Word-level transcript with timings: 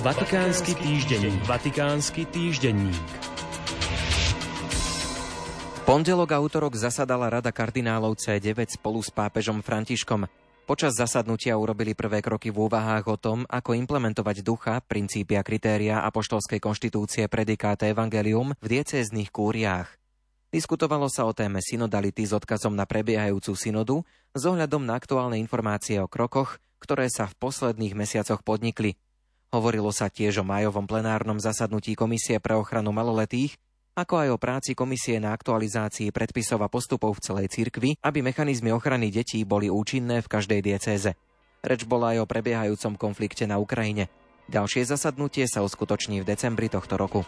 Vatikánsky 0.00 0.72
týždenník. 0.80 1.44
Vatikánsky 1.44 2.24
týždenník. 2.24 2.96
Pondelok 5.84 6.32
a 6.32 6.40
útorok 6.40 6.72
zasadala 6.72 7.28
Rada 7.28 7.52
kardinálov 7.52 8.16
C9 8.16 8.80
spolu 8.80 9.04
s 9.04 9.12
pápežom 9.12 9.60
Františkom. 9.60 10.24
Počas 10.64 10.96
zasadnutia 10.96 11.60
urobili 11.60 11.92
prvé 11.92 12.24
kroky 12.24 12.48
v 12.48 12.64
úvahách 12.64 13.04
o 13.12 13.20
tom, 13.20 13.38
ako 13.44 13.76
implementovať 13.76 14.40
ducha, 14.40 14.80
princípy 14.80 15.36
a 15.36 15.44
kritéria 15.44 16.00
apoštolskej 16.08 16.64
konštitúcie 16.64 17.28
predikáte 17.28 17.92
Evangelium 17.92 18.56
v 18.56 18.80
diecéznych 18.80 19.28
kúriách. 19.28 20.00
Diskutovalo 20.48 21.12
sa 21.12 21.28
o 21.28 21.36
téme 21.36 21.60
synodality 21.60 22.24
s 22.24 22.32
odkazom 22.32 22.72
na 22.72 22.88
prebiehajúcu 22.88 23.52
synodu 23.52 24.00
s 24.32 24.48
ohľadom 24.48 24.80
na 24.80 24.96
aktuálne 24.96 25.36
informácie 25.36 26.00
o 26.00 26.08
krokoch, 26.08 26.56
ktoré 26.80 27.12
sa 27.12 27.28
v 27.28 27.36
posledných 27.36 27.92
mesiacoch 27.92 28.40
podnikli– 28.40 28.96
Hovorilo 29.50 29.90
sa 29.90 30.06
tiež 30.06 30.40
o 30.40 30.44
majovom 30.46 30.86
plenárnom 30.86 31.42
zasadnutí 31.42 31.98
Komisie 31.98 32.38
pre 32.38 32.54
ochranu 32.54 32.94
maloletých, 32.94 33.58
ako 33.98 34.22
aj 34.22 34.28
o 34.30 34.38
práci 34.38 34.78
Komisie 34.78 35.18
na 35.18 35.34
aktualizácii 35.34 36.14
predpisov 36.14 36.62
a 36.62 36.70
postupov 36.70 37.18
v 37.18 37.24
celej 37.26 37.46
cirkvi, 37.50 37.98
aby 37.98 38.22
mechanizmy 38.22 38.70
ochrany 38.70 39.10
detí 39.10 39.42
boli 39.42 39.66
účinné 39.66 40.22
v 40.22 40.30
každej 40.30 40.62
diecéze. 40.62 41.18
Reč 41.66 41.82
bola 41.82 42.14
aj 42.14 42.22
o 42.22 42.30
prebiehajúcom 42.30 42.94
konflikte 42.94 43.42
na 43.50 43.58
Ukrajine. 43.58 44.06
Ďalšie 44.46 44.86
zasadnutie 44.86 45.50
sa 45.50 45.66
uskutoční 45.66 46.22
v 46.22 46.30
decembri 46.30 46.70
tohto 46.70 46.94
roku. 46.94 47.26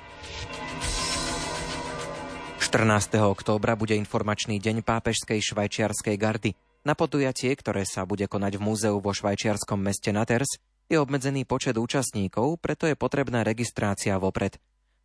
14. 2.62 3.18
októbra 3.18 3.74
bude 3.74 3.98
informačný 3.98 4.62
deň 4.62 4.86
pápežskej 4.86 5.42
švajčiarskej 5.42 6.14
gardy. 6.14 6.54
Na 6.86 6.94
podujatie, 6.94 7.50
ktoré 7.58 7.82
sa 7.82 8.06
bude 8.06 8.30
konať 8.30 8.58
v 8.58 8.62
múzeu 8.62 8.94
vo 9.02 9.10
švajčiarskom 9.10 9.82
meste 9.82 10.14
Naters, 10.14 10.62
je 10.88 10.96
obmedzený 10.98 11.46
počet 11.46 11.78
účastníkov, 11.78 12.58
preto 12.58 12.88
je 12.88 12.96
potrebná 12.96 13.42
registrácia 13.46 14.18
vopred. 14.18 14.58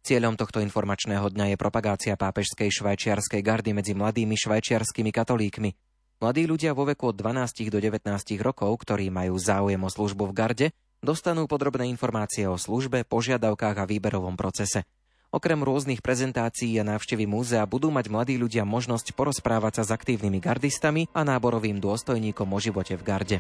Cieľom 0.07 0.39
tohto 0.39 0.63
informačného 0.63 1.27
dňa 1.27 1.51
je 1.51 1.57
propagácia 1.59 2.15
pápežskej 2.15 2.71
švajčiarskej 2.71 3.41
gardy 3.43 3.75
medzi 3.75 3.91
mladými 3.91 4.39
švajčiarskými 4.39 5.11
katolíkmi. 5.11 5.75
Mladí 6.23 6.47
ľudia 6.47 6.71
vo 6.71 6.87
veku 6.87 7.11
od 7.11 7.19
12 7.19 7.67
do 7.69 7.77
19 7.77 8.07
rokov, 8.39 8.71
ktorí 8.87 9.11
majú 9.11 9.35
záujem 9.37 9.77
o 9.83 9.89
službu 9.91 10.31
v 10.31 10.33
garde, 10.33 10.67
dostanú 11.03 11.45
podrobné 11.45 11.85
informácie 11.91 12.49
o 12.49 12.57
službe, 12.57 13.05
požiadavkách 13.05 13.77
a 13.77 13.85
výberovom 13.85 14.39
procese. 14.39 14.87
Okrem 15.27 15.59
rôznych 15.59 15.99
prezentácií 15.99 16.79
a 16.79 16.87
návštevy 16.87 17.27
múzea 17.27 17.67
budú 17.67 17.91
mať 17.91 18.07
mladí 18.07 18.39
ľudia 18.39 18.63
možnosť 18.63 19.11
porozprávať 19.11 19.83
sa 19.83 19.91
s 19.91 19.93
aktívnymi 19.93 20.39
gardistami 20.39 21.11
a 21.11 21.27
náborovým 21.27 21.83
dôstojníkom 21.83 22.47
o 22.47 22.59
živote 22.63 22.95
v 22.95 23.03
garde. 23.03 23.37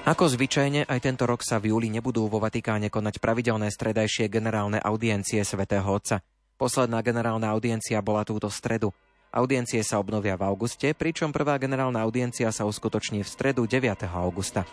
Ako 0.00 0.32
zvyčajne, 0.32 0.88
aj 0.88 1.00
tento 1.04 1.28
rok 1.28 1.44
sa 1.44 1.60
v 1.60 1.76
júli 1.76 1.92
nebudú 1.92 2.24
vo 2.24 2.40
Vatikáne 2.40 2.88
konať 2.88 3.20
pravidelné 3.20 3.68
stredajšie 3.68 4.32
generálne 4.32 4.80
audiencie 4.80 5.44
svätého 5.44 5.84
Otca. 5.84 6.24
Posledná 6.56 7.04
generálna 7.04 7.52
audiencia 7.52 8.00
bola 8.00 8.24
túto 8.24 8.48
stredu. 8.48 8.96
Audiencie 9.30 9.84
sa 9.84 10.00
obnovia 10.00 10.40
v 10.40 10.48
auguste, 10.48 10.96
pričom 10.96 11.30
prvá 11.30 11.60
generálna 11.60 12.00
audiencia 12.00 12.48
sa 12.48 12.64
uskutoční 12.64 13.22
v 13.22 13.28
stredu 13.28 13.68
9. 13.68 14.08
augusta. 14.10 14.64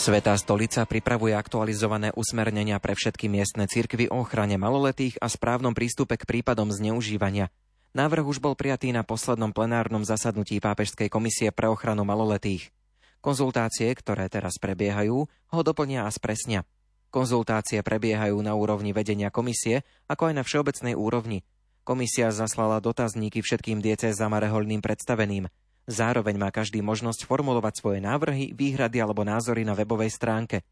Svetá 0.00 0.32
stolica 0.40 0.88
pripravuje 0.88 1.36
aktualizované 1.36 2.08
usmernenia 2.16 2.80
pre 2.80 2.96
všetky 2.96 3.28
miestne 3.28 3.68
cirkvy 3.68 4.08
o 4.08 4.24
ochrane 4.24 4.56
maloletých 4.56 5.20
a 5.20 5.28
správnom 5.28 5.76
prístupe 5.76 6.16
k 6.16 6.24
prípadom 6.24 6.72
zneužívania. 6.72 7.52
Návrh 7.90 8.22
už 8.22 8.38
bol 8.38 8.54
prijatý 8.54 8.94
na 8.94 9.02
poslednom 9.02 9.50
plenárnom 9.50 10.06
zasadnutí 10.06 10.62
Pápežskej 10.62 11.10
komisie 11.10 11.50
pre 11.50 11.66
ochranu 11.66 12.06
maloletých. 12.06 12.70
Konzultácie, 13.18 13.90
ktoré 13.98 14.30
teraz 14.30 14.62
prebiehajú, 14.62 15.26
ho 15.26 15.60
doplnia 15.66 16.06
a 16.06 16.10
spresnia. 16.14 16.62
Konzultácie 17.10 17.82
prebiehajú 17.82 18.38
na 18.46 18.54
úrovni 18.54 18.94
vedenia 18.94 19.34
komisie, 19.34 19.82
ako 20.06 20.30
aj 20.30 20.34
na 20.38 20.42
všeobecnej 20.46 20.94
úrovni. 20.94 21.42
Komisia 21.82 22.30
zaslala 22.30 22.78
dotazníky 22.78 23.42
všetkým 23.42 23.82
diecézam 23.82 24.30
a 24.30 24.38
reholným 24.38 24.78
predstaveným. 24.78 25.50
Zároveň 25.90 26.38
má 26.38 26.54
každý 26.54 26.86
možnosť 26.86 27.26
formulovať 27.26 27.82
svoje 27.82 27.98
návrhy, 27.98 28.54
výhrady 28.54 29.02
alebo 29.02 29.26
názory 29.26 29.66
na 29.66 29.74
webovej 29.74 30.14
stránke. 30.14 30.62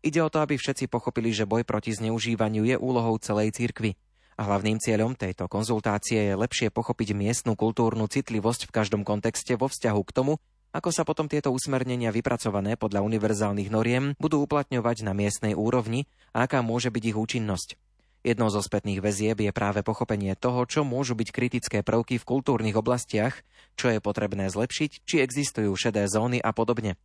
Ide 0.00 0.24
o 0.24 0.32
to, 0.32 0.40
aby 0.40 0.56
všetci 0.56 0.88
pochopili, 0.88 1.36
že 1.36 1.44
boj 1.44 1.68
proti 1.68 1.92
zneužívaniu 1.92 2.64
je 2.64 2.80
úlohou 2.80 3.20
celej 3.20 3.52
cirkvi. 3.52 3.92
Hlavným 4.42 4.82
cieľom 4.82 5.14
tejto 5.14 5.46
konzultácie 5.46 6.26
je 6.26 6.34
lepšie 6.34 6.74
pochopiť 6.74 7.14
miestnu 7.14 7.54
kultúrnu 7.54 8.10
citlivosť 8.10 8.66
v 8.66 8.74
každom 8.74 9.06
kontexte 9.06 9.54
vo 9.54 9.70
vzťahu 9.70 10.02
k 10.02 10.10
tomu, 10.10 10.34
ako 10.74 10.90
sa 10.90 11.06
potom 11.06 11.30
tieto 11.30 11.54
usmernenia 11.54 12.10
vypracované 12.10 12.74
podľa 12.74 13.06
univerzálnych 13.06 13.70
noriem 13.70 14.18
budú 14.18 14.42
uplatňovať 14.42 15.06
na 15.06 15.14
miestnej 15.14 15.54
úrovni 15.54 16.10
a 16.34 16.50
aká 16.50 16.58
môže 16.58 16.90
byť 16.90 17.14
ich 17.14 17.16
účinnosť. 17.22 17.78
Jednou 18.26 18.50
zo 18.50 18.58
spätných 18.58 18.98
väzieb 18.98 19.38
je 19.46 19.54
práve 19.54 19.86
pochopenie 19.86 20.34
toho, 20.34 20.66
čo 20.66 20.82
môžu 20.82 21.14
byť 21.14 21.28
kritické 21.30 21.78
prvky 21.86 22.18
v 22.18 22.26
kultúrnych 22.26 22.74
oblastiach, 22.74 23.46
čo 23.78 23.94
je 23.94 24.02
potrebné 24.02 24.50
zlepšiť, 24.50 25.06
či 25.06 25.22
existujú 25.22 25.70
šedé 25.78 26.10
zóny 26.10 26.42
a 26.42 26.50
podobne. 26.50 26.98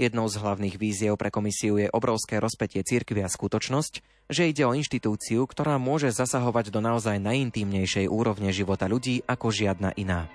Jednou 0.00 0.32
z 0.32 0.40
hlavných 0.40 0.80
víziev 0.80 1.20
pre 1.20 1.28
komisiu 1.28 1.76
je 1.76 1.92
obrovské 1.92 2.40
rozpetie 2.40 2.80
cirkvi 2.80 3.20
a 3.20 3.28
skutočnosť, 3.28 4.24
že 4.32 4.48
ide 4.48 4.64
o 4.64 4.72
inštitúciu, 4.72 5.44
ktorá 5.44 5.76
môže 5.76 6.08
zasahovať 6.08 6.72
do 6.72 6.80
naozaj 6.80 7.20
najintímnejšej 7.20 8.08
úrovne 8.08 8.48
života 8.48 8.88
ľudí 8.88 9.20
ako 9.28 9.52
žiadna 9.52 9.92
iná. 10.00 10.32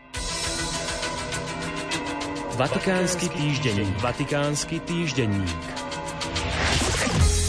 Vatikánsky 2.62 3.26
týždenník. 3.34 3.96
Vatikánsky 4.06 4.78
týždenník. 4.86 5.75